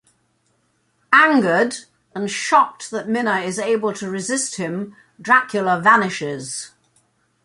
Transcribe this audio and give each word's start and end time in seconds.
Angered, 1.13 1.75
and 2.15 2.27
shocked 2.31 2.89
that 2.89 3.07
Mina 3.07 3.41
is 3.41 3.59
able 3.59 3.93
to 3.93 4.09
resist 4.09 4.55
him, 4.55 4.95
Dracula 5.21 5.79
vanishes. 5.79 6.71